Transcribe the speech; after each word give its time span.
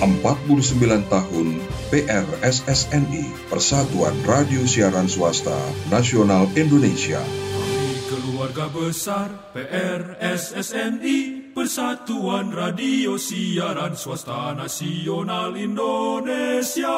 49 0.00 1.12
tahun 1.12 1.60
PRSSNI 1.92 3.52
Persatuan 3.52 4.16
Radio 4.24 4.64
Siaran 4.64 5.04
Swasta 5.04 5.60
Nasional 5.92 6.48
Indonesia. 6.56 7.20
Keluarga 8.08 8.72
besar 8.72 9.28
PRSSNI 9.52 11.52
Persatuan 11.52 12.48
Radio 12.48 13.20
Siaran 13.20 13.92
Swasta 13.92 14.56
Nasional 14.56 15.52
Indonesia. 15.60 16.96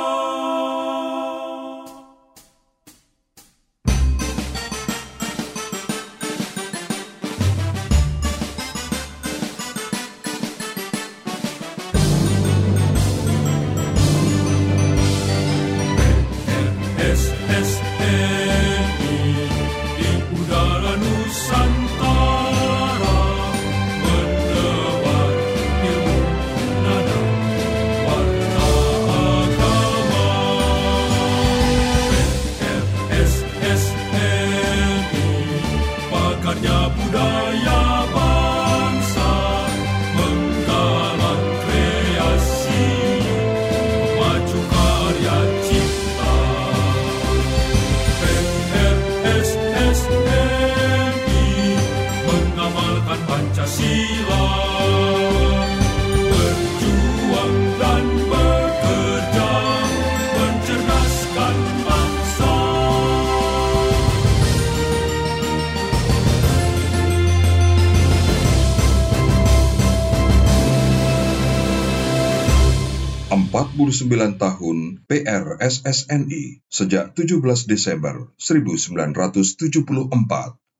29 73.92 74.40
tahun 74.40 75.04
PRSSNI 75.04 76.64
sejak 76.64 77.12
17 77.12 77.44
Desember 77.68 78.32
1974. 78.40 79.68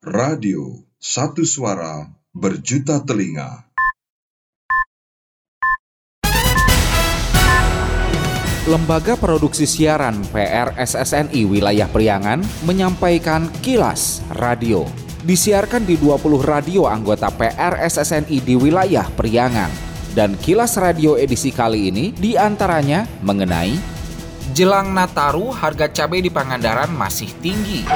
Radio 0.01 0.89
Satu 0.97 1.45
Suara 1.45 2.09
Berjuta 2.33 3.05
Telinga. 3.05 3.69
Lembaga 8.65 9.21
Produksi 9.21 9.69
Siaran 9.69 10.17
PRSSNI 10.33 11.45
Wilayah 11.45 11.93
Priangan 11.93 12.41
menyampaikan 12.65 13.53
kilas 13.61 14.25
radio. 14.41 14.89
Disiarkan 15.21 15.85
di 15.85 16.01
20 16.01 16.41
radio 16.41 16.89
anggota 16.89 17.29
PRSSNI 17.29 18.41
di 18.41 18.57
wilayah 18.57 19.05
Priangan 19.13 19.92
dan 20.13 20.37
Kilas 20.37 20.77
Radio 20.77 21.17
edisi 21.17 21.49
kali 21.49 21.89
ini 21.89 22.13
di 22.13 22.37
antaranya 22.37 23.09
mengenai 23.25 23.81
Jelang 24.53 24.93
Nataru 24.93 25.49
harga 25.49 25.89
cabai 25.89 26.21
di 26.21 26.29
Pangandaran 26.29 26.93
masih 26.93 27.33
tinggi. 27.41 27.89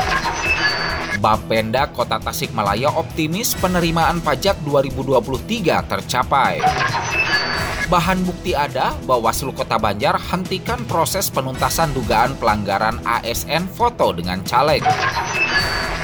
Bapenda 1.21 1.93
Kota 1.93 2.17
Tasikmalaya 2.17 2.89
optimis 2.97 3.53
penerimaan 3.61 4.25
pajak 4.25 4.57
2023 4.65 5.85
tercapai. 5.85 6.65
Bahan 7.93 8.25
bukti 8.25 8.57
ada, 8.57 8.97
Bawaslu 9.05 9.53
Kota 9.53 9.77
Banjar 9.77 10.17
hentikan 10.17 10.89
proses 10.89 11.29
penuntasan 11.29 11.93
dugaan 11.93 12.33
pelanggaran 12.41 12.97
ASN 13.05 13.69
foto 13.69 14.17
dengan 14.17 14.41
caleg. 14.41 14.81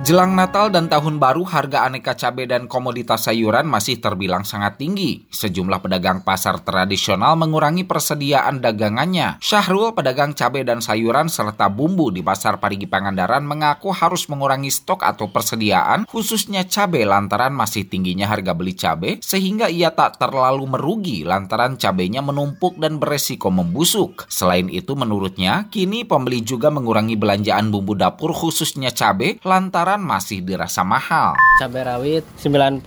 Jelang 0.00 0.32
Natal 0.32 0.72
dan 0.72 0.88
Tahun 0.88 1.20
Baru, 1.20 1.44
harga 1.44 1.84
aneka 1.84 2.16
cabai 2.16 2.48
dan 2.48 2.64
komoditas 2.64 3.28
sayuran 3.28 3.68
masih 3.68 4.00
terbilang 4.00 4.48
sangat 4.48 4.80
tinggi. 4.80 5.28
Sejumlah 5.28 5.84
pedagang 5.84 6.24
pasar 6.24 6.56
tradisional 6.64 7.36
mengurangi 7.36 7.84
persediaan 7.84 8.64
dagangannya. 8.64 9.36
Syahrul, 9.44 9.92
pedagang 9.92 10.32
cabai 10.32 10.64
dan 10.64 10.80
sayuran 10.80 11.28
serta 11.28 11.68
bumbu 11.68 12.08
di 12.08 12.24
Pasar 12.24 12.56
Parigi 12.56 12.88
Pangandaran 12.88 13.44
mengaku 13.44 13.92
harus 13.92 14.24
mengurangi 14.32 14.72
stok 14.72 15.04
atau 15.04 15.28
persediaan, 15.28 16.08
khususnya 16.08 16.64
cabai 16.64 17.04
lantaran 17.04 17.52
masih 17.52 17.84
tingginya 17.84 18.24
harga 18.24 18.56
beli 18.56 18.72
cabai, 18.72 19.20
sehingga 19.20 19.68
ia 19.68 19.92
tak 19.92 20.16
terlalu 20.16 20.64
merugi 20.64 21.28
lantaran 21.28 21.76
cabainya 21.76 22.24
menumpuk 22.24 22.80
dan 22.80 22.96
beresiko 22.96 23.52
membusuk. 23.52 24.24
Selain 24.32 24.64
itu, 24.72 24.96
menurutnya, 24.96 25.68
kini 25.68 26.08
pembeli 26.08 26.40
juga 26.40 26.72
mengurangi 26.72 27.20
belanjaan 27.20 27.68
bumbu 27.68 27.92
dapur 27.92 28.32
khususnya 28.32 28.96
cabai 28.96 29.36
lantaran 29.44 29.89
masih 29.96 30.44
dirasa 30.44 30.84
mahal. 30.84 31.34
cabai 31.58 31.82
rawit 31.82 32.24
90 32.38 32.84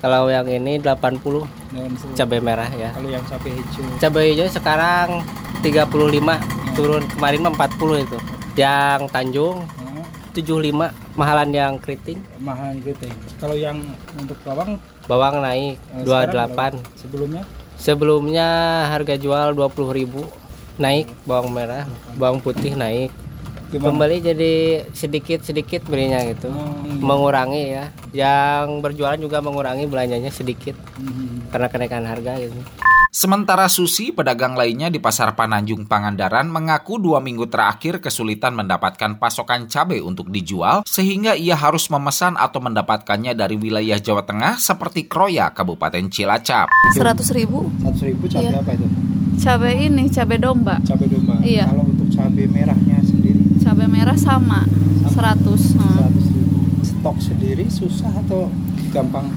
kalau 0.00 0.28
yang 0.28 0.46
ini 0.48 0.82
80 0.82 1.46
cabai 2.14 2.40
merah 2.42 2.70
ya 2.74 2.90
Kalau 2.92 3.10
yang 3.10 3.24
cabai 3.24 3.52
hijau 3.54 3.84
cabai 3.98 4.24
hijau 4.34 4.46
sekarang 4.50 5.08
35 5.64 6.76
turun 6.76 7.02
kemarin 7.16 7.40
mah 7.46 7.52
40 7.54 8.04
itu 8.04 8.18
yang 8.54 9.06
Tanjung 9.10 9.66
75 10.34 10.74
mahalan 11.14 11.48
yang 11.54 11.78
keriting 11.78 12.18
mahal 12.42 12.74
gitu. 12.82 13.06
ya. 13.06 13.14
Kalau 13.38 13.54
yang 13.54 13.78
untuk 14.18 14.34
bawang 14.42 14.82
bawang 15.06 15.38
naik 15.38 15.78
eh, 15.94 16.02
sekarang 16.02 16.34
28 16.34 16.34
berapa? 16.34 16.66
sebelumnya 16.98 17.42
sebelumnya 17.78 18.48
harga 18.90 19.14
jual 19.14 19.54
20.000 19.54 20.42
naik 20.82 21.06
bawang 21.22 21.54
merah 21.54 21.86
bawang 22.18 22.42
putih 22.42 22.74
naik 22.74 23.14
gimana? 23.74 23.86
pembeli 23.90 24.16
jadi 24.20 24.52
sedikit-sedikit 24.88 25.84
belinya 25.84 26.22
gitu 26.24 26.46
Hmm. 26.46 27.02
mengurangi 27.02 27.62
ya 27.70 27.84
yang 28.12 28.78
berjualan 28.78 29.16
juga 29.16 29.38
mengurangi 29.38 29.84
belanjanya 29.84 30.30
sedikit 30.30 30.78
Hmm. 30.94 31.50
karena 31.50 31.66
kenaikan 31.66 32.04
harga 32.04 32.38
gitu 32.38 32.54
Sementara 33.14 33.70
Susi, 33.70 34.10
pedagang 34.10 34.58
lainnya 34.58 34.90
di 34.90 34.98
Pasar 34.98 35.38
Pananjung 35.38 35.86
Pangandaran 35.86 36.50
mengaku 36.50 36.98
dua 36.98 37.22
minggu 37.22 37.46
terakhir 37.46 38.02
kesulitan 38.02 38.58
mendapatkan 38.58 39.22
pasokan 39.22 39.70
cabai 39.70 40.02
untuk 40.02 40.34
dijual 40.34 40.82
sehingga 40.82 41.38
ia 41.38 41.54
harus 41.54 41.86
memesan 41.86 42.34
atau 42.34 42.58
mendapatkannya 42.58 43.38
dari 43.38 43.54
wilayah 43.54 44.02
Jawa 44.02 44.26
Tengah 44.26 44.58
seperti 44.58 45.06
Kroya, 45.06 45.54
Kabupaten 45.54 46.10
Cilacap. 46.10 46.66
seratus 46.90 47.30
ribu 47.30 47.70
Seratus 47.78 48.02
ribu 48.02 48.24
cabai 48.26 48.50
Iya. 48.50 48.58
apa 48.58 48.70
itu? 48.74 48.86
cabai 49.36 49.74
ini 49.78 50.02
cabai 50.10 50.38
domba 50.38 50.74
Cabai 50.82 51.06
domba. 51.06 51.34
Iya. 51.38 51.64
Kalau 51.70 51.86
untuk 51.86 52.10
cabai 52.10 52.46
merahnya 52.46 52.98
cabai 53.84 54.00
merah 54.00 54.16
sama 54.16 54.64
100 54.64 55.04
hmm. 55.04 55.12
seratus 55.12 55.52
ribu. 56.32 56.56
Stok 56.80 57.16
sendiri 57.20 57.68
susah 57.68 58.08
atau 58.24 58.48
gampang? 58.96 59.28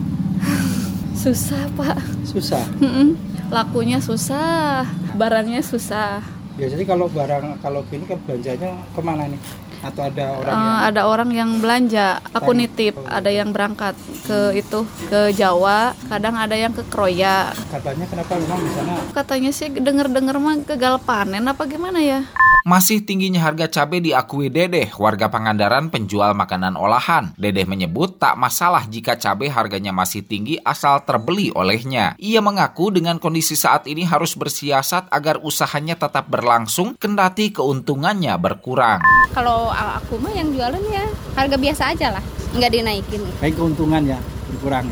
susah 1.27 1.67
pak 1.75 1.99
Susah. 2.23 2.63
Mm-mm. 2.79 3.19
lakunya 3.51 3.99
susah 3.99 4.87
barangnya 5.19 5.59
susah 5.59 6.23
Biasanya 6.55 6.87
kalau 6.87 7.11
barang 7.11 7.59
kalau 7.59 7.83
gini 7.85 8.07
kan 8.07 8.17
belanjanya 8.23 8.71
ke 8.89 9.01
mana 9.03 9.29
nih? 9.29 9.37
Atau 9.77 10.09
ada 10.09 10.25
orang 10.33 10.49
Eh, 10.49 10.57
yang 10.57 10.77
ada 10.89 11.01
orang 11.05 11.29
yang 11.29 11.49
belanja 11.61 12.07
aku 12.33 12.49
Tanya. 12.49 12.59
nitip 12.65 12.95
ada 13.05 13.29
yang 13.29 13.53
berangkat 13.53 13.93
ke 14.25 14.57
itu 14.57 14.79
ke 15.05 15.37
Jawa 15.37 15.93
kadang 16.09 16.33
ada 16.33 16.57
yang 16.57 16.73
ke 16.73 16.81
Kroya 16.87 17.53
katanya 17.69 18.09
kenapa 18.09 18.41
memang 18.41 18.59
di 18.63 18.71
sana 18.73 18.93
katanya 19.13 19.51
sih 19.53 19.69
denger 19.69 20.09
dengar 20.09 20.41
mah 20.41 20.57
gagal 20.65 20.97
panen 21.05 21.45
apa 21.45 21.61
gimana 21.69 22.01
ya 22.01 22.25
Masih 22.67 22.99
tingginya 22.99 23.47
harga 23.47 23.71
cabai 23.71 24.03
diakui 24.03 24.51
Dedeh, 24.51 24.91
warga 24.99 25.31
Pangandaran 25.31 25.87
penjual 25.87 26.35
makanan 26.35 26.75
olahan. 26.75 27.31
Dedeh 27.39 27.63
menyebut 27.63 28.19
tak 28.19 28.35
masalah 28.35 28.83
jika 28.91 29.15
cabai 29.15 29.47
harganya 29.47 29.95
masih 29.95 30.19
tinggi 30.19 30.59
asal 30.67 30.99
terbeli 31.07 31.47
olehnya. 31.55 32.19
Ia 32.19 32.43
mengaku 32.43 32.91
dengan 32.91 33.23
kondisi 33.23 33.55
saat 33.55 33.87
ini 33.87 34.03
harus 34.03 34.35
bersiasat 34.35 35.07
agar 35.15 35.39
usahanya 35.47 35.95
tetap 35.95 36.27
berlangsung 36.27 36.99
kendati 36.99 37.55
keuntungannya 37.55 38.35
berkurang. 38.35 38.99
Kalau 39.31 39.71
aku 39.71 40.19
mah 40.19 40.35
yang 40.35 40.51
jualan 40.51 40.83
ya 40.91 41.07
harga 41.39 41.55
biasa 41.55 41.95
aja 41.95 42.19
lah, 42.19 42.23
nggak 42.51 42.71
dinaikin. 42.75 43.23
baik 43.39 43.55
keuntungannya 43.55 44.19
berkurang 44.51 44.91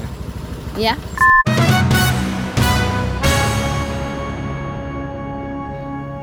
ya. 0.80 0.96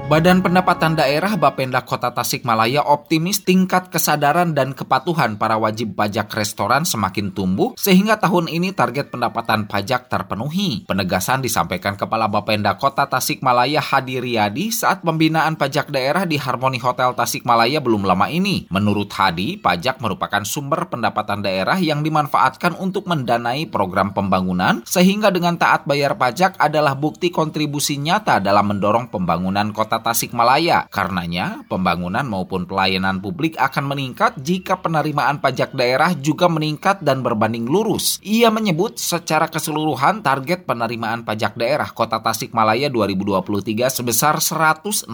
Badan 0.02 0.42
Pendapatan 0.42 0.98
Daerah 0.98 1.38
Bapenda 1.38 1.78
Kota 1.86 2.10
Tasikmalaya 2.10 2.82
optimis 2.82 3.46
tingkat 3.46 3.86
kesadaran 3.86 4.50
dan 4.50 4.74
kepatuhan 4.74 5.38
para 5.38 5.54
wajib 5.54 5.94
pajak 5.94 6.26
restoran 6.34 6.82
semakin 6.82 7.30
tumbuh 7.30 7.78
sehingga 7.78 8.18
tahun 8.18 8.50
ini 8.50 8.74
target 8.74 9.14
pendapatan 9.14 9.70
pajak 9.70 10.10
terpenuhi. 10.10 10.84
Penegasan 10.90 11.40
disampaikan 11.40 11.94
Kepala 11.94 12.26
Bapenda 12.26 12.74
Kota 12.74 13.06
Tasikmalaya 13.06 13.78
Hadi 13.78 14.18
Riyadi 14.18 14.74
saat 14.74 15.06
pembinaan 15.06 15.54
pajak 15.54 15.88
daerah 15.94 16.26
di 16.26 16.34
Harmoni 16.34 16.82
Hotel 16.82 17.14
Tasikmalaya 17.14 17.78
belum 17.78 18.02
lama 18.02 18.26
ini. 18.26 18.66
Menurut 18.74 19.14
Hadi, 19.14 19.54
pajak 19.56 20.02
merupakan 20.02 20.42
sumber 20.42 20.90
pendapatan 20.90 21.46
daerah 21.46 21.78
yang 21.78 22.02
dimanfaatkan 22.02 22.74
untuk 22.76 23.06
mendanai 23.06 23.70
program 23.70 24.10
pembangunan 24.10 24.82
sehingga 24.82 25.30
dengan 25.30 25.56
taat 25.56 25.86
bayar 25.86 26.18
pajak 26.18 26.58
adalah 26.58 26.98
bukti 26.98 27.32
kontribusi 27.32 27.96
nyata 28.02 28.42
dalam 28.44 28.76
mendorong 28.76 29.08
pembangunan 29.08 29.72
kota 29.72 29.91
Tasikmalaya. 30.00 30.88
Karenanya, 30.88 31.66
pembangunan 31.68 32.24
maupun 32.24 32.64
pelayanan 32.64 33.18
publik 33.18 33.58
akan 33.58 33.90
meningkat 33.90 34.38
jika 34.40 34.80
penerimaan 34.80 35.42
pajak 35.42 35.74
daerah 35.76 36.14
juga 36.16 36.46
meningkat 36.48 37.02
dan 37.02 37.20
berbanding 37.20 37.66
lurus. 37.66 38.22
Ia 38.22 38.48
menyebut 38.48 38.96
secara 38.96 39.50
keseluruhan 39.50 40.22
target 40.22 40.64
penerimaan 40.64 41.26
pajak 41.26 41.58
daerah 41.58 41.90
Kota 41.90 42.22
Tasikmalaya 42.22 42.86
2023 42.88 43.90
sebesar 43.90 44.38
162 44.38 45.10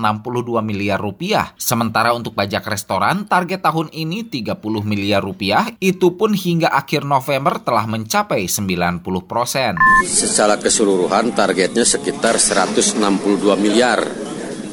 miliar 0.60 1.00
rupiah. 1.00 1.56
Sementara 1.56 2.12
untuk 2.12 2.36
pajak 2.36 2.68
restoran, 2.68 3.24
target 3.24 3.64
tahun 3.64 3.88
ini 3.96 4.28
30 4.28 4.60
miliar 4.84 5.24
rupiah, 5.24 5.72
itu 5.80 6.14
pun 6.14 6.36
hingga 6.36 6.68
akhir 6.68 7.08
November 7.08 7.56
telah 7.64 7.88
mencapai 7.88 8.44
90 8.44 9.00
persen. 9.24 9.80
Secara 10.04 10.60
keseluruhan 10.60 11.32
targetnya 11.32 11.86
sekitar 11.86 12.36
162 12.36 13.54
miliar 13.56 14.27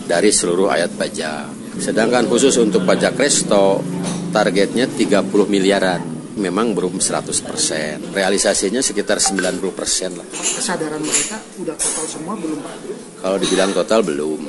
dari 0.05 0.29
seluruh 0.29 0.69
ayat 0.69 0.93
pajak. 0.93 1.77
Sedangkan 1.81 2.29
khusus 2.29 2.55
untuk 2.61 2.87
pajak 2.87 3.17
resto, 3.19 3.83
targetnya 4.31 4.87
30 4.87 5.27
miliaran. 5.49 6.01
Memang 6.35 6.75
belum 6.75 6.99
100 6.99 7.31
persen. 7.47 8.11
Realisasinya 8.11 8.83
sekitar 8.83 9.23
90 9.23 9.59
persen 9.71 10.19
lah. 10.19 10.27
Kesadaran 10.35 10.99
mereka 10.99 11.39
udah 11.63 11.75
total 11.79 12.05
semua 12.07 12.35
belum 12.35 12.59
Pak? 12.59 12.75
Kalau 13.23 13.37
dibilang 13.39 13.71
total 13.71 14.03
belum. 14.03 14.41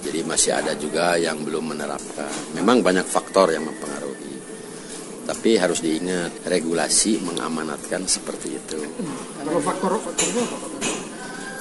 Jadi 0.00 0.20
masih 0.24 0.56
ada 0.56 0.72
juga 0.80 1.20
yang 1.20 1.44
belum 1.44 1.76
menerapkan. 1.76 2.56
Memang 2.56 2.80
banyak 2.80 3.04
faktor 3.04 3.52
yang 3.52 3.68
mempengaruhi. 3.68 4.32
Tapi 5.28 5.60
harus 5.60 5.84
diingat, 5.84 6.48
regulasi 6.48 7.20
mengamanatkan 7.20 8.08
seperti 8.08 8.56
itu. 8.56 8.80
Kalau 9.44 9.60
faktor 9.60 10.00
faktornya 10.00 10.42
apa? 10.48 10.56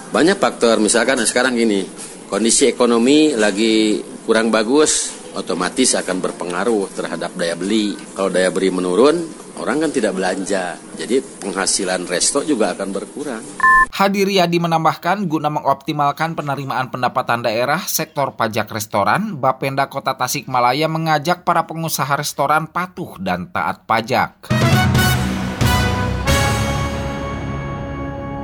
Banyak 0.09 0.37
faktor, 0.41 0.81
misalkan 0.81 1.21
sekarang 1.21 1.53
gini, 1.53 1.85
kondisi 2.29 2.69
ekonomi 2.69 3.33
lagi 3.33 3.97
kurang 4.23 4.53
bagus, 4.53 5.17
otomatis 5.33 5.97
akan 5.97 6.21
berpengaruh 6.21 6.93
terhadap 6.93 7.33
daya 7.33 7.57
beli. 7.57 7.97
Kalau 8.13 8.29
daya 8.29 8.53
beli 8.53 8.69
menurun, 8.69 9.17
orang 9.57 9.81
kan 9.81 9.91
tidak 9.91 10.13
belanja. 10.13 10.77
Jadi 10.93 11.25
penghasilan 11.41 12.05
resto 12.05 12.45
juga 12.45 12.77
akan 12.77 12.89
berkurang. 12.93 13.43
Hadir 13.89 14.29
Yadi 14.31 14.61
menambahkan 14.63 15.27
guna 15.27 15.51
mengoptimalkan 15.51 16.37
penerimaan 16.37 16.87
pendapatan 16.87 17.43
daerah 17.43 17.83
sektor 17.83 18.37
pajak 18.37 18.69
restoran, 18.71 19.35
Bapenda 19.35 19.91
Kota 19.91 20.15
Tasikmalaya 20.15 20.87
mengajak 20.87 21.43
para 21.43 21.67
pengusaha 21.67 22.13
restoran 22.15 22.69
patuh 22.69 23.19
dan 23.19 23.49
taat 23.51 23.83
pajak. 23.83 24.53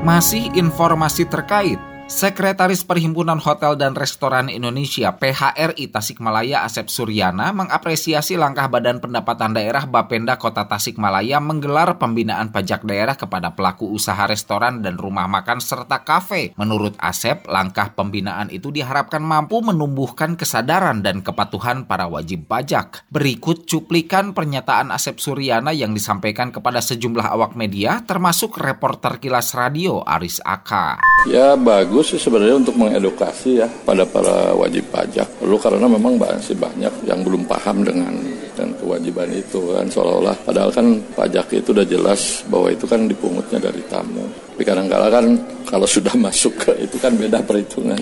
Masih 0.03 0.51
informasi 0.59 1.23
terkait 1.25 1.94
Sekretaris 2.05 2.85
Perhimpunan 2.85 3.41
Hotel 3.41 3.81
dan 3.81 3.97
Restoran 3.97 4.45
Indonesia 4.45 5.17
PHRI 5.17 5.89
Tasikmalaya 5.89 6.61
Asep 6.61 6.85
Suryana 6.85 7.49
mengapresiasi 7.49 8.37
langkah 8.37 8.69
Badan 8.69 9.01
Pendapatan 9.01 9.57
Daerah 9.57 9.89
Bapenda 9.89 10.37
Kota 10.37 10.69
Tasikmalaya 10.69 11.41
menggelar 11.41 11.97
pembinaan 11.97 12.53
pajak 12.53 12.85
daerah 12.85 13.17
kepada 13.17 13.57
pelaku 13.57 13.89
usaha 13.89 14.21
restoran 14.29 14.85
dan 14.85 15.01
rumah 15.01 15.25
makan 15.25 15.57
serta 15.57 16.05
kafe. 16.05 16.53
Menurut 16.61 16.93
Asep, 17.01 17.49
langkah 17.49 17.97
pembinaan 17.97 18.53
itu 18.53 18.69
diharapkan 18.69 19.25
mampu 19.25 19.65
menumbuhkan 19.65 20.37
kesadaran 20.37 21.01
dan 21.01 21.25
kepatuhan 21.25 21.89
para 21.89 22.05
wajib 22.05 22.45
pajak. 22.45 23.01
Berikut 23.09 23.65
cuplikan 23.65 24.37
pernyataan 24.37 24.93
Asep 24.93 25.17
Suryana 25.17 25.73
yang 25.73 25.97
disampaikan 25.97 26.53
kepada 26.53 26.85
sejumlah 26.85 27.33
awak 27.33 27.57
media 27.57 28.05
termasuk 28.05 28.61
reporter 28.61 29.17
Kilas 29.17 29.57
Radio 29.57 30.05
Aris 30.05 30.37
Aka. 30.45 31.01
Ya 31.25 31.57
bagus 31.57 31.94
sih 32.01 32.19
sebenarnya 32.19 32.57
untuk 32.59 32.75
mengedukasi 32.79 33.61
ya 33.61 33.67
pada 33.83 34.07
para 34.07 34.51
wajib 34.55 34.87
pajak. 34.89 35.27
Lalu 35.43 35.57
karena 35.61 35.87
memang 35.87 36.17
masih 36.17 36.57
banyak 36.57 36.91
yang 37.05 37.21
belum 37.21 37.45
paham 37.45 37.85
dengan 37.85 38.11
dan 38.55 38.71
kewajiban 38.79 39.27
itu 39.35 39.75
kan 39.75 39.83
seolah-olah 39.91 40.35
padahal 40.47 40.71
kan 40.71 40.95
pajak 41.11 41.59
itu 41.59 41.75
udah 41.75 41.83
jelas 41.83 42.47
bahwa 42.47 42.71
itu 42.71 42.87
kan 42.87 43.03
dipungutnya 43.05 43.59
dari 43.59 43.83
tamu. 43.91 44.23
Tapi 44.55 44.63
kadang-kala 44.63 45.11
kan 45.11 45.25
kalau 45.67 45.85
sudah 45.85 46.15
masuk 46.25 46.55
ke 46.55 46.71
itu 46.79 46.95
kan 46.97 47.13
beda 47.19 47.43
perhitungan. 47.43 47.99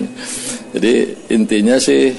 Jadi 0.70 0.92
intinya 1.34 1.76
sih 1.76 2.14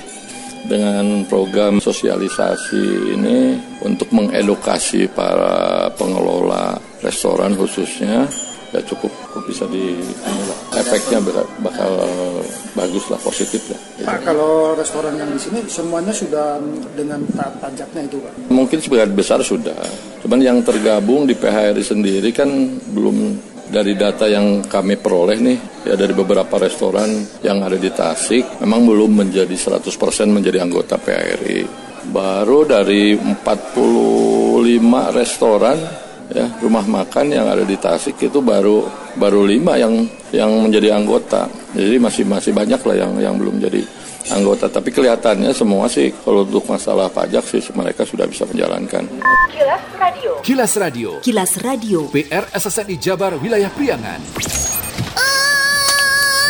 dengan 0.66 1.24
program 1.30 1.78
sosialisasi 1.78 3.16
ini 3.16 3.56
untuk 3.86 4.10
mengedukasi 4.12 5.08
para 5.14 5.88
pengelola 5.94 6.76
restoran 7.06 7.54
khususnya 7.54 8.26
ya 8.76 8.82
cukup 8.84 9.12
bisa 9.48 9.64
di 9.72 9.96
inilah, 10.04 10.60
efeknya 10.76 11.20
bakal, 11.64 11.92
bagus 12.76 13.08
lah 13.08 13.20
positif 13.24 13.72
lah. 13.72 13.80
Pak 14.04 14.28
kalau 14.28 14.76
restoran 14.76 15.16
yang 15.16 15.32
di 15.32 15.40
sini 15.40 15.64
semuanya 15.72 16.12
sudah 16.12 16.60
dengan 16.92 17.24
taat 17.40 17.56
pajaknya 17.64 18.02
itu 18.04 18.20
Pak? 18.20 18.52
Mungkin 18.52 18.78
sebagian 18.84 19.16
besar 19.16 19.40
sudah, 19.40 19.80
cuman 20.26 20.40
yang 20.44 20.60
tergabung 20.60 21.24
di 21.24 21.38
PHRI 21.38 21.84
sendiri 21.86 22.36
kan 22.36 22.50
belum 22.92 23.40
dari 23.66 23.98
data 23.98 24.30
yang 24.30 24.62
kami 24.62 25.00
peroleh 25.00 25.42
nih 25.42 25.58
ya 25.90 25.98
dari 25.98 26.14
beberapa 26.14 26.62
restoran 26.62 27.10
yang 27.42 27.66
ada 27.66 27.80
di 27.80 27.90
Tasik 27.90 28.62
memang 28.62 28.86
belum 28.86 29.26
menjadi 29.26 29.56
100% 29.56 29.90
menjadi 30.30 30.62
anggota 30.62 31.02
PHRI. 31.02 31.66
Baru 32.06 32.70
dari 32.70 33.18
45 33.18 33.42
restoran 35.10 36.05
ya 36.36 36.52
rumah 36.60 36.84
makan 36.84 37.32
yang 37.32 37.48
ada 37.48 37.64
di 37.64 37.80
Tasik 37.80 38.20
itu 38.20 38.44
baru 38.44 38.84
baru 39.16 39.48
lima 39.48 39.80
yang 39.80 40.04
yang 40.36 40.52
menjadi 40.60 41.00
anggota. 41.00 41.48
Jadi 41.72 41.96
masih 41.96 42.28
masih 42.28 42.52
banyak 42.52 42.82
lah 42.84 42.96
yang 43.00 43.12
yang 43.24 43.36
belum 43.40 43.64
jadi 43.64 43.80
anggota. 44.36 44.68
Tapi 44.68 44.92
kelihatannya 44.92 45.56
semua 45.56 45.88
sih 45.88 46.12
kalau 46.12 46.44
untuk 46.44 46.68
masalah 46.68 47.08
pajak 47.08 47.48
sih 47.48 47.64
mereka 47.72 48.04
sudah 48.04 48.28
bisa 48.28 48.44
menjalankan. 48.44 49.08
Kilas 49.56 49.84
Radio. 49.96 50.32
Kilas 50.44 50.74
Radio. 50.76 51.10
Kilas 51.24 51.54
Radio. 51.64 52.00
PR 52.12 52.46
SSNI 52.52 52.96
Jabar 53.00 53.40
Wilayah 53.40 53.72
Priangan 53.72 54.20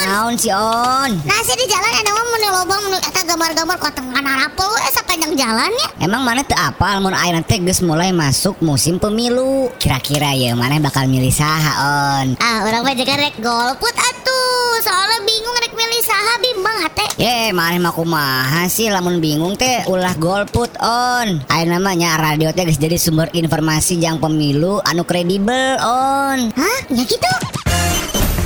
Naon 0.05 0.37
si 0.37 0.53
On? 0.53 1.09
Nasi 1.25 1.53
di 1.57 1.65
jalan 1.65 1.89
ada 1.89 2.13
mah 2.13 2.25
mun 2.29 2.43
lobang 2.53 2.81
mun 2.93 3.01
eta 3.01 3.25
gambar-gambar 3.25 3.77
kotengan 3.81 4.21
harapul 4.21 4.69
we 4.69 4.89
sapanjang 4.93 5.33
jalan 5.33 5.73
ya. 5.73 5.87
Emang 6.05 6.21
mana 6.21 6.45
teu 6.45 6.53
apal 6.61 7.01
mun 7.01 7.17
ayeuna 7.17 7.41
teh 7.41 7.57
geus 7.57 7.81
mulai 7.81 8.13
masuk 8.13 8.61
musim 8.61 9.01
pemilu. 9.01 9.73
Kira-kira 9.81 10.37
ya 10.37 10.53
mana 10.53 10.77
bakal 10.77 11.09
milih 11.09 11.33
saha 11.33 11.73
On? 12.21 12.37
Ah, 12.37 12.69
orang 12.69 12.85
mah 12.85 12.93
jaga 12.93 13.17
rek 13.17 13.41
golput 13.41 13.97
atuh. 13.97 14.77
Soalnya 14.85 15.25
bingung 15.25 15.57
rek 15.57 15.73
milih 15.73 16.01
saha 16.05 16.33
bimbang 16.37 16.77
hate. 16.85 17.05
Ye, 17.17 17.49
mana 17.49 17.81
mah 17.81 17.93
kumaha 17.97 18.69
sih 18.69 18.93
lamun 18.93 19.17
bingung 19.17 19.57
teh 19.57 19.89
ulah 19.89 20.13
golput 20.21 20.69
On. 20.85 21.41
Ayeuna 21.49 21.81
namanya 21.81 22.21
radio 22.21 22.53
teh 22.53 22.61
geus 22.61 22.77
jadi 22.77 23.01
sumber 23.01 23.33
informasi 23.33 23.97
yang 23.97 24.21
pemilu 24.21 24.85
anu 24.85 25.01
kredibel 25.01 25.81
On. 25.81 26.53
Hah? 26.53 26.77
Ya 26.93 27.01
gitu. 27.09 27.33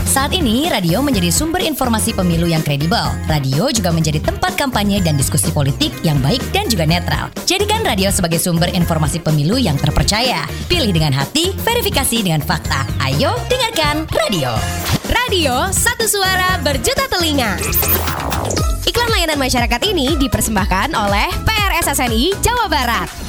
Saat 0.10 0.34
ini, 0.34 0.66
radio 0.74 1.06
menjadi 1.06 1.30
sumber 1.30 1.62
informasi 1.62 2.18
pemilu 2.18 2.50
yang 2.50 2.66
kredibel. 2.66 3.14
Radio 3.30 3.70
juga 3.70 3.94
menjadi 3.94 4.18
tempat 4.18 4.58
kampanye 4.58 5.06
dan 5.06 5.14
diskusi 5.14 5.54
politik 5.54 5.94
yang 6.02 6.18
baik 6.26 6.42
dan 6.50 6.66
juga 6.66 6.90
netral. 6.90 7.30
Jadikan 7.46 7.86
radio 7.86 8.10
sebagai 8.10 8.42
sumber 8.42 8.74
informasi 8.74 9.22
pemilu 9.22 9.62
yang 9.62 9.78
terpercaya. 9.78 10.50
Pilih 10.66 10.90
dengan 10.90 11.14
hati, 11.14 11.54
verifikasi 11.62 12.26
dengan 12.26 12.42
fakta. 12.42 12.90
Ayo 13.06 13.38
dengarkan 13.54 14.10
radio. 14.10 14.50
Radio, 15.14 15.70
satu 15.70 16.10
suara 16.10 16.58
berjuta 16.66 17.06
telinga. 17.06 17.62
Iklan 18.90 19.14
layanan 19.14 19.38
masyarakat 19.38 19.82
ini 19.94 20.18
dipersembahkan 20.18 20.98
oleh 20.98 21.30
PRSSNI 21.46 22.34
Jawa 22.42 22.66
Barat. 22.66 23.29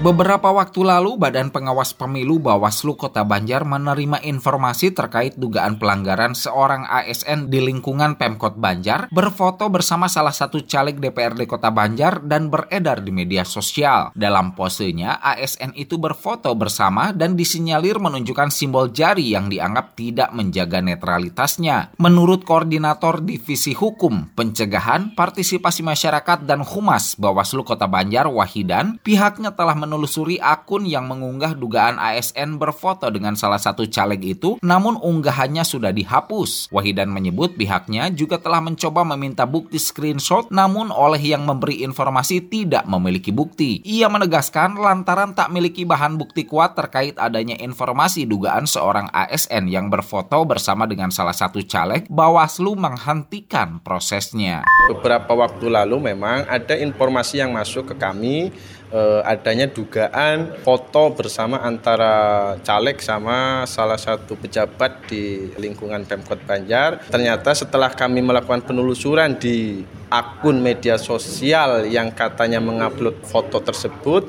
Beberapa 0.00 0.48
waktu 0.48 0.80
lalu, 0.80 1.20
Badan 1.20 1.52
Pengawas 1.52 1.92
Pemilu 1.92 2.40
Bawaslu 2.40 2.96
Kota 2.96 3.20
Banjar 3.20 3.68
menerima 3.68 4.24
informasi 4.24 4.96
terkait 4.96 5.36
dugaan 5.36 5.76
pelanggaran 5.76 6.32
seorang 6.32 6.88
ASN 6.88 7.52
di 7.52 7.60
lingkungan 7.60 8.16
Pemkot 8.16 8.56
Banjar 8.56 9.12
berfoto 9.12 9.68
bersama 9.68 10.08
salah 10.08 10.32
satu 10.32 10.64
caleg 10.64 10.96
DPRD 10.96 11.44
Kota 11.44 11.68
Banjar 11.68 12.24
dan 12.24 12.48
beredar 12.48 13.04
di 13.04 13.12
media 13.12 13.44
sosial. 13.44 14.08
Dalam 14.16 14.56
posenya, 14.56 15.20
ASN 15.20 15.76
itu 15.76 16.00
berfoto 16.00 16.48
bersama 16.56 17.12
dan 17.12 17.36
disinyalir 17.36 18.00
menunjukkan 18.00 18.48
simbol 18.48 18.88
jari 18.96 19.36
yang 19.36 19.52
dianggap 19.52 20.00
tidak 20.00 20.32
menjaga 20.32 20.80
netralitasnya. 20.80 21.92
Menurut 22.00 22.48
Koordinator 22.48 23.20
Divisi 23.20 23.76
Hukum, 23.76 24.32
Pencegahan, 24.32 25.12
Partisipasi 25.12 25.84
Masyarakat 25.84 26.48
dan 26.48 26.64
Humas 26.64 27.20
Bawaslu 27.20 27.68
Kota 27.68 27.84
Banjar 27.84 28.32
Wahidan, 28.32 28.96
pihaknya 29.04 29.52
telah 29.52 29.89
menelusuri 29.90 30.38
akun 30.38 30.86
yang 30.86 31.10
mengunggah 31.10 31.58
dugaan 31.58 31.98
ASN 31.98 32.62
berfoto 32.62 33.10
dengan 33.10 33.34
salah 33.34 33.58
satu 33.58 33.90
caleg 33.90 34.38
itu, 34.38 34.62
namun 34.62 34.94
unggahannya 34.94 35.66
sudah 35.66 35.90
dihapus. 35.90 36.70
Wahidan 36.70 37.10
menyebut 37.10 37.58
pihaknya 37.58 38.06
juga 38.14 38.38
telah 38.38 38.62
mencoba 38.62 39.02
meminta 39.02 39.42
bukti 39.50 39.82
screenshot, 39.82 40.46
namun 40.54 40.94
oleh 40.94 41.18
yang 41.18 41.42
memberi 41.42 41.82
informasi 41.82 42.46
tidak 42.46 42.86
memiliki 42.86 43.34
bukti. 43.34 43.82
Ia 43.82 44.06
menegaskan 44.06 44.78
lantaran 44.78 45.34
tak 45.34 45.50
memiliki 45.50 45.82
bahan 45.82 46.14
bukti 46.14 46.46
kuat 46.46 46.78
terkait 46.78 47.18
adanya 47.18 47.58
informasi 47.58 48.30
dugaan 48.30 48.70
seorang 48.70 49.10
ASN 49.10 49.66
yang 49.66 49.90
berfoto 49.90 50.46
bersama 50.46 50.86
dengan 50.86 51.10
salah 51.10 51.34
satu 51.34 51.58
caleg, 51.66 52.06
Bawaslu 52.06 52.78
menghentikan 52.78 53.82
prosesnya. 53.82 54.62
Beberapa 54.86 55.34
waktu 55.34 55.66
lalu 55.66 56.14
memang 56.14 56.46
ada 56.46 56.78
informasi 56.78 57.42
yang 57.42 57.50
masuk 57.50 57.90
ke 57.90 57.94
kami 57.98 58.54
eh, 58.90 59.20
adanya 59.24 59.66
dugaan 59.70 60.60
foto 60.62 61.14
bersama 61.14 61.62
antara 61.62 62.54
caleg 62.62 62.98
sama 63.02 63.64
salah 63.66 63.98
satu 63.98 64.36
pejabat 64.36 65.08
di 65.10 65.50
lingkungan 65.56 66.04
Pemkot 66.06 66.42
Banjar. 66.44 67.02
Ternyata 67.08 67.54
setelah 67.54 67.90
kami 67.94 68.22
melakukan 68.22 68.62
penelusuran 68.62 69.38
di 69.38 69.82
akun 70.10 70.58
media 70.58 70.98
sosial 70.98 71.86
yang 71.86 72.10
katanya 72.10 72.58
mengupload 72.58 73.22
foto 73.22 73.62
tersebut, 73.62 74.26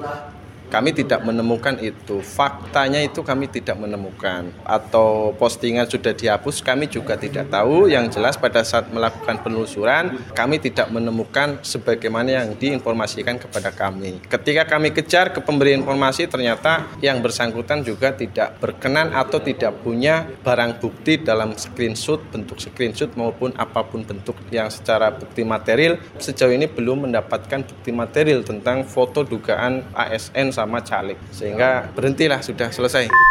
kami 0.71 0.95
tidak 0.95 1.19
menemukan 1.27 1.75
itu. 1.83 2.23
Faktanya 2.23 3.03
itu 3.03 3.19
kami 3.19 3.51
tidak 3.51 3.75
menemukan. 3.75 4.55
Atau 4.63 5.35
postingan 5.35 5.83
sudah 5.83 6.15
dihapus, 6.15 6.63
kami 6.63 6.87
juga 6.87 7.19
tidak 7.19 7.51
tahu. 7.51 7.91
Yang 7.91 8.15
jelas 8.15 8.39
pada 8.39 8.63
saat 8.63 8.87
melakukan 8.87 9.43
penelusuran, 9.43 10.31
kami 10.31 10.63
tidak 10.63 10.87
menemukan 10.87 11.59
sebagaimana 11.59 12.39
yang 12.39 12.55
diinformasikan 12.55 13.35
kepada 13.35 13.75
kami. 13.75 14.23
Ketika 14.31 14.63
kami 14.63 14.95
kejar 14.95 15.35
ke 15.35 15.43
pemberi 15.43 15.75
informasi, 15.75 16.31
ternyata 16.31 16.87
yang 17.03 17.19
bersangkutan 17.19 17.83
juga 17.83 18.15
tidak 18.15 18.55
berkenan 18.63 19.11
atau 19.11 19.43
tidak 19.43 19.75
punya 19.83 20.23
barang 20.39 20.79
bukti 20.79 21.19
dalam 21.19 21.51
screenshot, 21.59 22.23
bentuk 22.31 22.63
screenshot 22.63 23.11
maupun 23.19 23.51
apa 23.59 23.83
pun 23.83 24.07
bentuk 24.07 24.39
yang 24.47 24.71
secara 24.71 25.11
bukti 25.11 25.43
material. 25.43 25.99
Sejauh 26.15 26.55
ini 26.55 26.71
belum 26.71 27.11
mendapatkan 27.11 27.67
bukti 27.67 27.91
material 27.91 28.47
tentang 28.47 28.87
foto 28.87 29.27
dugaan 29.27 29.83
ASN 29.91 30.61
sama 30.63 30.80
caleg 30.86 31.18
sehingga 31.34 31.89
berhentilah 31.94 32.39
sudah 32.46 32.70
selesai. 32.70 33.30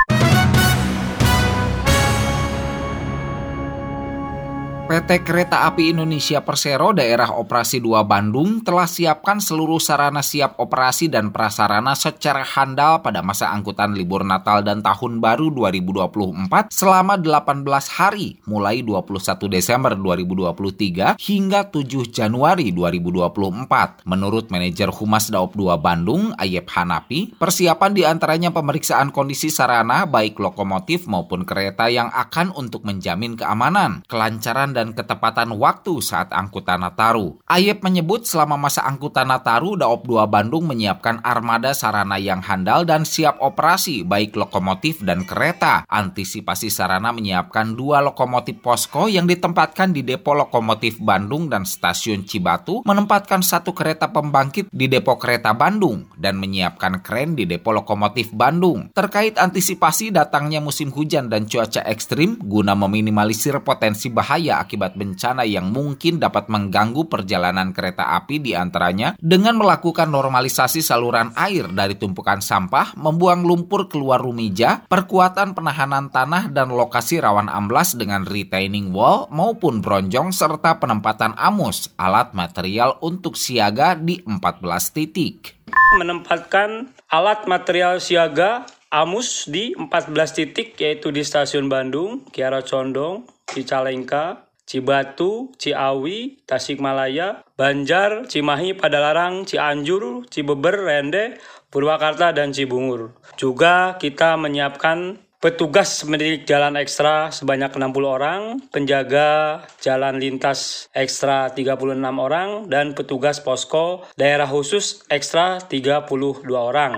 PT 4.90 5.22
Kereta 5.22 5.70
Api 5.70 5.94
Indonesia 5.94 6.42
Persero 6.42 6.90
Daerah 6.90 7.38
Operasi 7.38 7.78
2 7.78 8.02
Bandung 8.10 8.58
telah 8.58 8.90
siapkan 8.90 9.38
seluruh 9.38 9.78
sarana 9.78 10.18
siap 10.18 10.58
operasi 10.58 11.06
dan 11.06 11.30
prasarana 11.30 11.94
secara 11.94 12.42
handal 12.42 12.98
pada 12.98 13.22
masa 13.22 13.54
angkutan 13.54 13.94
libur 13.94 14.26
Natal 14.26 14.66
dan 14.66 14.82
Tahun 14.82 15.22
Baru 15.22 15.54
2024 15.54 16.74
selama 16.74 17.14
18 17.14 17.62
hari 18.02 18.42
mulai 18.50 18.82
21 18.82 19.46
Desember 19.46 19.94
2023 19.94 21.14
hingga 21.22 21.70
7 21.70 22.10
Januari 22.10 22.74
2024. 22.74 24.02
Menurut 24.10 24.50
manajer 24.50 24.90
Humas 24.90 25.30
Daop 25.30 25.54
2 25.54 25.70
Bandung, 25.78 26.34
Ayep 26.34 26.66
Hanapi, 26.66 27.38
persiapan 27.38 27.94
di 27.94 28.02
antaranya 28.02 28.50
pemeriksaan 28.50 29.14
kondisi 29.14 29.54
sarana 29.54 30.02
baik 30.10 30.34
lokomotif 30.42 31.06
maupun 31.06 31.46
kereta 31.46 31.86
yang 31.86 32.10
akan 32.10 32.50
untuk 32.58 32.82
menjamin 32.82 33.38
keamanan, 33.38 34.02
kelancaran 34.10 34.79
dan 34.79 34.79
ketepatan 34.96 35.52
waktu 35.60 36.00
saat 36.00 36.32
angkutan 36.32 36.80
Nataru. 36.80 37.36
Ayep 37.44 37.84
menyebut 37.84 38.24
selama 38.24 38.56
masa 38.56 38.88
angkutan 38.88 39.28
Nataru, 39.28 39.76
Daop 39.76 40.08
2 40.08 40.24
Bandung 40.24 40.64
menyiapkan 40.64 41.20
armada 41.20 41.76
sarana 41.76 42.16
yang 42.16 42.40
handal 42.40 42.88
dan 42.88 43.04
siap 43.04 43.36
operasi 43.44 44.00
baik 44.00 44.32
lokomotif 44.40 45.04
dan 45.04 45.28
kereta. 45.28 45.84
Antisipasi 45.84 46.72
sarana 46.72 47.12
menyiapkan 47.12 47.76
dua 47.76 48.00
lokomotif 48.00 48.64
posko 48.64 49.06
yang 49.10 49.28
ditempatkan 49.28 49.92
di 49.92 50.00
depo 50.00 50.32
lokomotif 50.32 50.96
Bandung 51.02 51.52
dan 51.52 51.68
stasiun 51.68 52.24
Cibatu, 52.24 52.80
menempatkan 52.88 53.44
satu 53.44 53.76
kereta 53.76 54.08
pembangkit 54.08 54.72
di 54.72 54.88
depo 54.88 55.20
kereta 55.20 55.52
Bandung, 55.52 56.08
dan 56.16 56.40
menyiapkan 56.40 57.04
kren 57.04 57.36
di 57.36 57.44
depo 57.44 57.74
lokomotif 57.74 58.32
Bandung. 58.32 58.88
Terkait 58.94 59.36
antisipasi 59.36 60.14
datangnya 60.14 60.62
musim 60.62 60.88
hujan 60.94 61.26
dan 61.26 61.44
cuaca 61.50 61.82
ekstrim, 61.84 62.38
guna 62.40 62.72
meminimalisir 62.78 63.58
potensi 63.60 64.08
bahaya 64.08 64.62
akibat 64.70 64.94
bencana 64.94 65.42
yang 65.42 65.74
mungkin 65.74 66.22
dapat 66.22 66.46
mengganggu 66.46 67.10
perjalanan 67.10 67.74
kereta 67.74 68.14
api 68.22 68.38
di 68.38 68.54
antaranya 68.54 69.18
dengan 69.18 69.58
melakukan 69.58 70.06
normalisasi 70.06 70.78
saluran 70.78 71.34
air 71.34 71.66
dari 71.74 71.98
tumpukan 71.98 72.38
sampah, 72.38 72.94
membuang 72.94 73.42
lumpur 73.42 73.90
keluar 73.90 74.22
rumija, 74.22 74.86
perkuatan 74.86 75.58
penahanan 75.58 76.14
tanah 76.14 76.54
dan 76.54 76.70
lokasi 76.70 77.18
rawan 77.18 77.50
amblas 77.50 77.98
dengan 77.98 78.22
retaining 78.22 78.94
wall 78.94 79.26
maupun 79.34 79.82
bronjong 79.82 80.30
serta 80.30 80.78
penempatan 80.78 81.34
amus, 81.34 81.90
alat 81.98 82.30
material 82.30 82.94
untuk 83.02 83.34
siaga 83.34 83.98
di 83.98 84.22
14 84.22 84.94
titik. 84.94 85.58
Menempatkan 85.98 86.94
alat 87.10 87.50
material 87.50 87.98
siaga 87.98 88.70
AMUS 88.90 89.46
di 89.46 89.70
14 89.78 90.10
titik 90.34 90.74
yaitu 90.82 91.14
di 91.14 91.22
Stasiun 91.22 91.70
Bandung, 91.70 92.26
Kiara 92.34 92.58
Condong, 92.58 93.22
Cicalengka, 93.46 94.49
Cibatu, 94.70 95.50
Ciawi, 95.58 96.46
Tasikmalaya, 96.46 97.42
Banjar, 97.58 98.30
Cimahi, 98.30 98.78
Padalarang, 98.78 99.42
Cianjur, 99.42 100.30
Cibeber, 100.30 100.86
Rende, 100.86 101.42
Purwakarta, 101.74 102.30
dan 102.30 102.54
Cibungur. 102.54 103.18
Juga 103.34 103.98
kita 103.98 104.38
menyiapkan 104.38 105.18
petugas 105.42 106.06
mendidik 106.06 106.46
jalan 106.46 106.78
ekstra 106.78 107.34
sebanyak 107.34 107.74
60 107.74 108.06
orang, 108.06 108.40
penjaga 108.70 109.66
jalan 109.82 110.22
lintas 110.22 110.86
ekstra 110.94 111.50
36 111.50 111.98
orang, 111.98 112.70
dan 112.70 112.94
petugas 112.94 113.42
posko 113.42 114.06
daerah 114.14 114.46
khusus 114.46 115.02
ekstra 115.10 115.58
32 115.66 116.46
orang. 116.54 116.94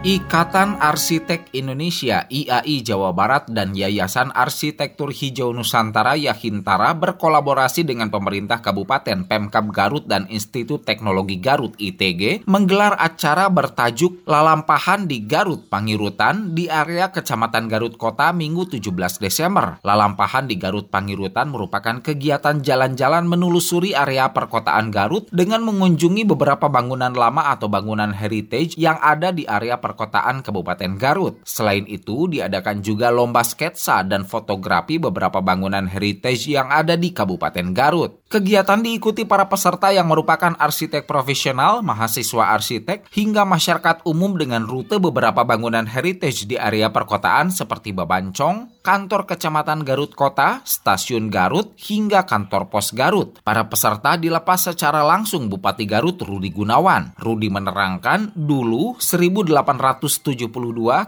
Ikatan 0.00 0.80
Arsitek 0.80 1.52
Indonesia 1.52 2.24
IAI 2.32 2.80
Jawa 2.80 3.12
Barat 3.12 3.52
dan 3.52 3.76
Yayasan 3.76 4.32
Arsitektur 4.32 5.12
Hijau 5.12 5.52
Nusantara 5.52 6.16
Yahintara 6.16 6.96
berkolaborasi 6.96 7.84
dengan 7.84 8.08
pemerintah 8.08 8.64
Kabupaten 8.64 9.28
Pemkab 9.28 9.68
Garut 9.68 10.08
dan 10.08 10.24
Institut 10.32 10.88
Teknologi 10.88 11.36
Garut 11.36 11.76
ITG 11.76 12.48
menggelar 12.48 12.96
acara 12.96 13.52
bertajuk 13.52 14.24
Lalampahan 14.24 15.04
di 15.04 15.20
Garut 15.28 15.68
Pangirutan 15.68 16.56
di 16.56 16.72
area 16.72 17.12
Kecamatan 17.12 17.68
Garut 17.68 18.00
Kota 18.00 18.32
Minggu 18.32 18.72
17 18.72 18.88
Desember. 19.20 19.84
Lalampahan 19.84 20.48
di 20.48 20.56
Garut 20.56 20.88
Pangirutan 20.88 21.52
merupakan 21.52 22.00
kegiatan 22.00 22.64
jalan-jalan 22.64 23.28
menelusuri 23.28 23.92
area 23.92 24.32
perkotaan 24.32 24.88
Garut 24.88 25.28
dengan 25.28 25.60
mengunjungi 25.60 26.24
beberapa 26.24 26.72
bangunan 26.72 27.12
lama 27.12 27.52
atau 27.52 27.68
bangunan 27.68 28.16
heritage 28.16 28.80
yang 28.80 28.96
ada 29.04 29.28
di 29.28 29.44
area 29.44 29.76
perkotaan 29.76 29.89
Kabupaten 29.94 30.94
Garut. 30.98 31.42
Selain 31.42 31.82
itu, 31.90 32.30
diadakan 32.30 32.82
juga 32.82 33.10
lomba 33.10 33.42
sketsa 33.42 34.06
dan 34.06 34.22
fotografi 34.22 35.02
beberapa 35.02 35.42
bangunan 35.42 35.86
heritage 35.90 36.50
yang 36.50 36.70
ada 36.70 36.94
di 36.94 37.10
Kabupaten 37.10 37.74
Garut. 37.74 38.22
Kegiatan 38.30 38.80
diikuti 38.80 39.26
para 39.26 39.50
peserta 39.50 39.90
yang 39.90 40.06
merupakan 40.06 40.54
arsitek 40.54 41.04
profesional, 41.10 41.82
mahasiswa 41.82 42.54
arsitek, 42.54 43.10
hingga 43.10 43.42
masyarakat 43.42 44.06
umum 44.06 44.38
dengan 44.38 44.62
rute 44.62 45.02
beberapa 45.02 45.42
bangunan 45.42 45.84
heritage 45.84 46.46
di 46.46 46.54
area 46.54 46.94
perkotaan 46.94 47.50
seperti 47.50 47.90
Babancong, 47.90 48.79
kantor 48.80 49.28
kecamatan 49.28 49.84
Garut 49.84 50.16
Kota, 50.16 50.64
stasiun 50.64 51.28
Garut, 51.28 51.76
hingga 51.76 52.24
kantor 52.24 52.72
pos 52.72 52.96
Garut. 52.96 53.36
Para 53.44 53.68
peserta 53.68 54.16
dilepas 54.16 54.72
secara 54.72 55.04
langsung 55.04 55.52
Bupati 55.52 55.84
Garut 55.84 56.16
Rudi 56.24 56.48
Gunawan. 56.48 57.12
Rudi 57.20 57.52
menerangkan 57.52 58.32
dulu 58.32 58.96
1872 58.96 60.48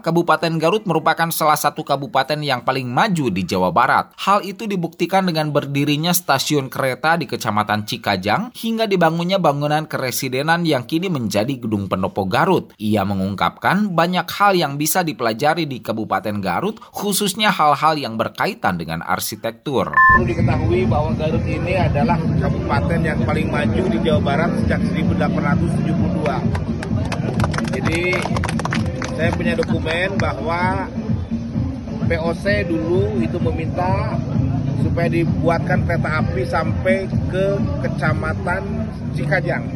Kabupaten 0.05 0.53
Garut 0.61 0.85
merupakan 0.85 1.29
salah 1.33 1.57
satu 1.57 1.81
kabupaten 1.81 2.37
yang 2.45 2.61
paling 2.61 2.89
maju 2.89 3.33
di 3.33 3.43
Jawa 3.49 3.73
Barat. 3.73 4.13
Hal 4.21 4.45
itu 4.45 4.69
dibuktikan 4.69 5.25
dengan 5.25 5.49
berdirinya 5.49 6.13
stasiun 6.13 6.69
kereta 6.69 7.17
di 7.17 7.25
Kecamatan 7.25 7.89
Cikajang 7.89 8.53
hingga 8.53 8.85
dibangunnya 8.85 9.41
bangunan 9.41 9.89
keresidenan 9.89 10.69
yang 10.69 10.85
kini 10.85 11.09
menjadi 11.09 11.57
gedung 11.57 11.89
pendopo 11.89 12.29
Garut. 12.29 12.77
Ia 12.77 13.09
mengungkapkan 13.09 13.97
banyak 13.97 14.29
hal 14.29 14.53
yang 14.61 14.77
bisa 14.77 15.01
dipelajari 15.01 15.65
di 15.65 15.81
Kabupaten 15.81 16.37
Garut, 16.45 16.77
khususnya 16.93 17.49
hal-hal 17.63 17.95
yang 17.95 18.19
berkaitan 18.19 18.75
dengan 18.75 19.07
arsitektur. 19.07 19.95
Perlu 19.95 20.27
diketahui 20.27 20.83
bahwa 20.91 21.15
Garut 21.15 21.47
ini 21.47 21.79
adalah 21.79 22.19
kabupaten 22.19 23.01
yang 23.07 23.23
paling 23.23 23.55
maju 23.55 23.87
di 23.87 24.03
Jawa 24.03 24.19
Barat 24.19 24.51
sejak 24.67 24.83
1872. 24.91 26.43
Jadi 27.79 28.19
saya 29.15 29.31
punya 29.31 29.55
dokumen 29.55 30.19
bahwa 30.19 30.91
POC 32.11 32.67
dulu 32.67 33.23
itu 33.23 33.39
meminta 33.39 34.19
supaya 34.83 35.07
dibuatkan 35.07 35.87
kereta 35.87 36.19
api 36.19 36.43
sampai 36.43 37.07
ke 37.31 37.63
kecamatan 37.87 38.91
Cikajang. 39.15 39.71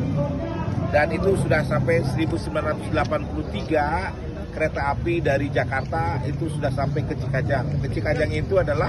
Dan 0.90 1.07
itu 1.14 1.38
sudah 1.38 1.62
sampai 1.62 2.02
1983 2.02 4.25
kereta 4.56 4.96
api 4.96 5.20
dari 5.20 5.52
Jakarta 5.52 6.25
itu 6.25 6.48
sudah 6.48 6.72
sampai 6.72 7.04
ke 7.04 7.12
Cikajang. 7.12 7.84
Ke 7.84 7.92
Cikajang 7.92 8.32
itu 8.32 8.56
adalah 8.56 8.88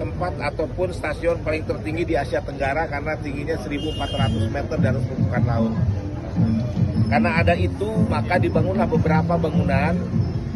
tempat 0.00 0.32
ataupun 0.40 0.88
stasiun 0.96 1.44
paling 1.44 1.68
tertinggi 1.68 2.08
di 2.08 2.14
Asia 2.16 2.40
Tenggara 2.40 2.88
karena 2.88 3.12
tingginya 3.20 3.60
1400 3.60 4.48
meter 4.48 4.76
dari 4.80 4.98
permukaan 5.04 5.44
laut. 5.44 5.74
Karena 7.12 7.30
ada 7.44 7.52
itu, 7.52 7.88
maka 8.08 8.40
dibangunlah 8.40 8.88
beberapa 8.88 9.36
bangunan 9.36 9.92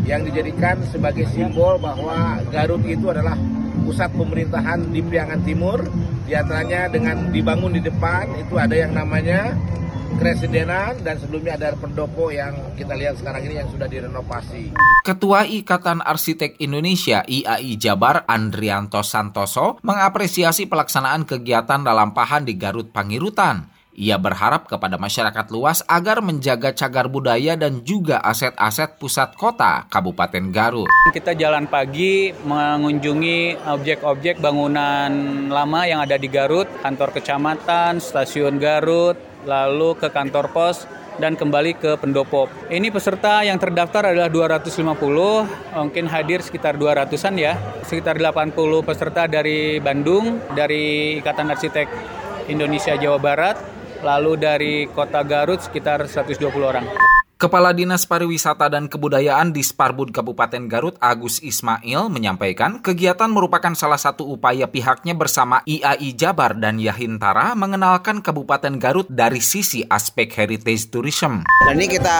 yang 0.08 0.24
dijadikan 0.24 0.80
sebagai 0.88 1.28
simbol 1.28 1.76
bahwa 1.76 2.40
Garut 2.48 2.80
itu 2.88 3.12
adalah 3.12 3.36
pusat 3.84 4.08
pemerintahan 4.16 4.88
di 4.88 5.04
Priangan 5.04 5.44
Timur. 5.44 5.84
Di 6.24 6.32
antaranya 6.32 6.88
dengan 6.88 7.28
dibangun 7.28 7.76
di 7.76 7.84
depan 7.84 8.32
itu 8.40 8.56
ada 8.56 8.72
yang 8.72 8.96
namanya 8.96 9.52
Kresidenan 10.16 11.04
dan 11.04 11.20
sebelumnya 11.20 11.60
ada 11.60 11.76
pendopo 11.76 12.32
yang 12.32 12.56
kita 12.72 12.96
lihat 12.96 13.20
sekarang 13.20 13.44
ini 13.44 13.60
yang 13.60 13.68
sudah 13.68 13.84
direnovasi. 13.84 14.72
Ketua 15.04 15.44
Ikatan 15.44 16.00
Arsitek 16.00 16.56
Indonesia 16.64 17.20
IAI 17.28 17.76
Jabar 17.76 18.24
Andrianto 18.24 19.04
Santoso 19.04 19.76
mengapresiasi 19.84 20.72
pelaksanaan 20.72 21.28
kegiatan 21.28 21.84
dalam 21.84 22.16
pahan 22.16 22.48
di 22.48 22.56
Garut 22.56 22.88
Pangirutan. 22.96 23.68
Ia 23.96 24.20
berharap 24.20 24.68
kepada 24.68 25.00
masyarakat 25.00 25.48
luas 25.48 25.80
agar 25.88 26.20
menjaga 26.20 26.76
cagar 26.76 27.08
budaya 27.08 27.56
dan 27.56 27.80
juga 27.80 28.20
aset-aset 28.20 29.00
pusat 29.00 29.32
kota 29.40 29.88
Kabupaten 29.88 30.52
Garut. 30.52 30.88
Kita 31.16 31.32
jalan 31.32 31.64
pagi 31.64 32.28
mengunjungi 32.44 33.56
objek-objek 33.64 34.36
bangunan 34.36 35.12
lama 35.48 35.80
yang 35.88 36.04
ada 36.04 36.20
di 36.20 36.28
Garut, 36.28 36.68
kantor 36.84 37.16
kecamatan, 37.16 37.96
stasiun 37.96 38.60
Garut, 38.60 39.16
lalu 39.46 39.94
ke 39.96 40.10
kantor 40.10 40.50
pos 40.50 40.84
dan 41.16 41.32
kembali 41.32 41.80
ke 41.80 41.96
pendopo. 41.96 42.50
Ini 42.68 42.92
peserta 42.92 43.40
yang 43.40 43.56
terdaftar 43.56 44.12
adalah 44.12 44.28
250, 44.28 45.48
mungkin 45.72 46.04
hadir 46.12 46.44
sekitar 46.44 46.76
200-an 46.76 47.34
ya. 47.40 47.56
Sekitar 47.86 48.20
80 48.20 48.52
peserta 48.84 49.24
dari 49.24 49.80
Bandung, 49.80 50.44
dari 50.52 51.16
Ikatan 51.22 51.48
Arsitek 51.48 51.88
Indonesia 52.52 52.92
Jawa 53.00 53.16
Barat, 53.16 53.56
lalu 54.04 54.32
dari 54.36 54.74
kota 54.92 55.24
Garut 55.24 55.64
sekitar 55.64 56.04
120 56.04 56.44
orang. 56.60 57.05
Kepala 57.36 57.76
Dinas 57.76 58.08
Pariwisata 58.08 58.72
dan 58.72 58.88
Kebudayaan 58.88 59.52
di 59.52 59.60
Sparbud 59.60 60.08
Kabupaten 60.08 60.72
Garut 60.72 60.96
Agus 61.04 61.36
Ismail 61.44 62.08
menyampaikan 62.08 62.80
kegiatan 62.80 63.28
merupakan 63.28 63.76
salah 63.76 64.00
satu 64.00 64.24
upaya 64.24 64.64
pihaknya 64.64 65.12
bersama 65.12 65.60
IAI 65.68 66.16
Jabar 66.16 66.56
dan 66.56 66.80
Yahintara 66.80 67.52
mengenalkan 67.52 68.24
Kabupaten 68.24 68.80
Garut 68.80 69.04
dari 69.12 69.44
sisi 69.44 69.84
aspek 69.84 70.32
heritage 70.32 70.88
tourism. 70.88 71.44
Dan 71.68 71.76
ini 71.76 72.00
kita 72.00 72.16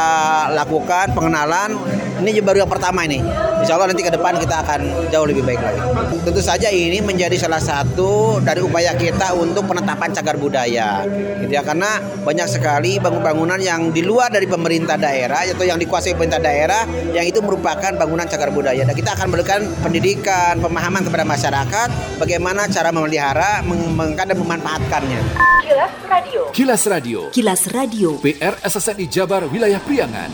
lakukan 0.52 1.16
pengenalan, 1.16 1.80
ini 2.20 2.36
baru 2.44 2.68
yang 2.68 2.72
pertama 2.76 3.08
ini. 3.08 3.24
Insya 3.64 3.80
Allah 3.80 3.96
nanti 3.96 4.04
ke 4.04 4.12
depan 4.12 4.36
kita 4.36 4.68
akan 4.68 5.08
jauh 5.08 5.24
lebih 5.24 5.48
baik 5.48 5.64
lagi. 5.64 5.80
Tentu 6.28 6.44
saja 6.44 6.68
ini 6.68 7.00
menjadi 7.00 7.40
salah 7.40 7.64
satu 7.64 8.36
dari 8.44 8.60
upaya 8.60 8.92
kita 8.92 9.32
untuk 9.32 9.64
penetapan 9.64 10.12
cagar 10.12 10.36
budaya. 10.36 11.08
Gitu 11.40 11.56
ya, 11.56 11.64
karena 11.64 12.04
banyak 12.20 12.52
sekali 12.52 13.00
bangunan-bangunan 13.00 13.56
yang 13.64 13.96
di 13.96 14.04
luar 14.04 14.28
dari 14.28 14.44
pemerintah 14.44 15.05
daerah 15.06 15.46
atau 15.46 15.62
yang 15.62 15.78
dikuasai 15.78 16.18
pemerintah 16.18 16.42
daerah 16.42 16.82
yang 17.14 17.22
itu 17.22 17.38
merupakan 17.38 17.94
bangunan 17.94 18.26
cagar 18.26 18.50
budaya. 18.50 18.82
Dan 18.82 18.94
kita 18.98 19.14
akan 19.14 19.30
memberikan 19.30 19.60
pendidikan, 19.80 20.58
pemahaman 20.58 21.06
kepada 21.06 21.22
masyarakat 21.22 21.88
bagaimana 22.18 22.66
cara 22.66 22.90
memelihara, 22.90 23.62
mengembangkan 23.62 24.34
dan 24.34 24.38
memanfaatkannya. 24.42 25.22
Kilas 25.66 25.94
Radio. 26.06 26.42
Kilas 26.50 26.82
Radio. 26.86 27.18
Kilas 27.30 27.62
Radio. 27.70 28.08
PR 28.22 28.54
SSNI 28.66 29.06
Jabar 29.06 29.42
Wilayah 29.46 29.82
Priangan. 29.82 30.30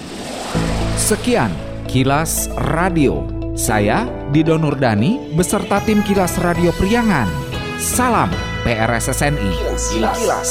Sekian 0.97 1.53
Kilas 1.89 2.49
Radio. 2.73 3.29
Saya 3.53 4.09
Dido 4.33 4.57
Nurdani 4.57 5.37
beserta 5.37 5.77
tim 5.85 6.01
Kilas 6.05 6.41
Radio 6.41 6.73
Priangan. 6.73 7.29
Salam 7.77 8.33
PRSSNI. 8.65 9.51
Kilas, 9.93 10.17
Kilas. 10.17 10.51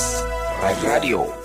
Radio. 0.62 1.41